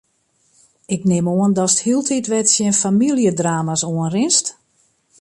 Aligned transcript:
Ik 0.95 1.01
nim 1.09 1.27
oan 1.39 1.53
datst 1.59 1.79
hieltyd 1.85 2.25
wer 2.31 2.45
tsjin 2.47 2.75
famyljedrama's 2.81 3.83
oanrinst? 3.93 4.45